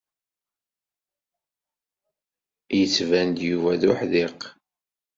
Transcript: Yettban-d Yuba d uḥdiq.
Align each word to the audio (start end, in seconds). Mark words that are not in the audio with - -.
Yettban-d 2.79 3.37
Yuba 3.49 3.71
d 3.81 3.83
uḥdiq. 3.91 4.39